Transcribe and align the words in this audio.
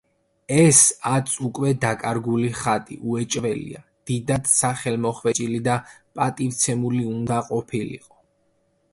ეს, 0.59 0.77
აწ 1.09 1.33
უკვე 1.47 1.73
დაკარგული 1.81 2.47
ხატი, 2.61 2.97
უეჭველია, 3.11 3.81
დიდად 4.11 4.49
სახელმოხვეჭილი 4.51 5.59
და 5.67 5.75
პატივცემული 6.21 7.03
უნდა 7.13 7.37
ყოფილიყო. 7.51 8.19